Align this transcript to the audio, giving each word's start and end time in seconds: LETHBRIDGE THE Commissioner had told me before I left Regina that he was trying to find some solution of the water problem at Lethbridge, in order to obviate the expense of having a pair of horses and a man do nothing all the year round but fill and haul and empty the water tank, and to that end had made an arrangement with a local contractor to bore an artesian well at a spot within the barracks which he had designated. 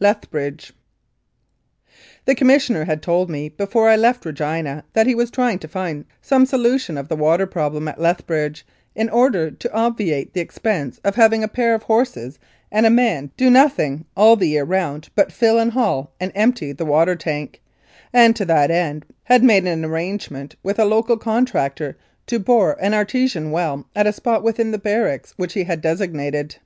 LETHBRIDGE 0.00 0.72
THE 2.24 2.34
Commissioner 2.34 2.86
had 2.86 3.02
told 3.02 3.28
me 3.28 3.50
before 3.50 3.90
I 3.90 3.96
left 3.96 4.24
Regina 4.24 4.84
that 4.94 5.06
he 5.06 5.14
was 5.14 5.30
trying 5.30 5.58
to 5.58 5.68
find 5.68 6.06
some 6.22 6.46
solution 6.46 6.96
of 6.96 7.08
the 7.08 7.14
water 7.14 7.46
problem 7.46 7.86
at 7.88 8.00
Lethbridge, 8.00 8.64
in 8.94 9.10
order 9.10 9.50
to 9.50 9.72
obviate 9.74 10.32
the 10.32 10.40
expense 10.40 10.98
of 11.04 11.14
having 11.16 11.44
a 11.44 11.46
pair 11.46 11.74
of 11.74 11.82
horses 11.82 12.38
and 12.70 12.86
a 12.86 12.88
man 12.88 13.32
do 13.36 13.50
nothing 13.50 14.06
all 14.16 14.34
the 14.34 14.48
year 14.48 14.64
round 14.64 15.10
but 15.14 15.30
fill 15.30 15.58
and 15.58 15.72
haul 15.72 16.10
and 16.18 16.32
empty 16.34 16.72
the 16.72 16.86
water 16.86 17.14
tank, 17.14 17.60
and 18.14 18.34
to 18.34 18.46
that 18.46 18.70
end 18.70 19.04
had 19.24 19.44
made 19.44 19.66
an 19.66 19.84
arrangement 19.84 20.56
with 20.62 20.78
a 20.78 20.86
local 20.86 21.18
contractor 21.18 21.98
to 22.28 22.38
bore 22.38 22.82
an 22.82 22.94
artesian 22.94 23.50
well 23.50 23.86
at 23.94 24.06
a 24.06 24.12
spot 24.14 24.42
within 24.42 24.70
the 24.70 24.78
barracks 24.78 25.34
which 25.36 25.52
he 25.52 25.64
had 25.64 25.82
designated. 25.82 26.56